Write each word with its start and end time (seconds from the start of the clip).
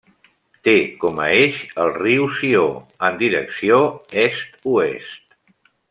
Té 0.67 0.73
com 1.03 1.19
a 1.25 1.27
eix 1.41 1.59
el 1.83 1.93
riu 1.99 2.25
Sió, 2.39 2.63
en 3.11 3.21
direcció 3.23 3.81
est-oest. 4.27 5.39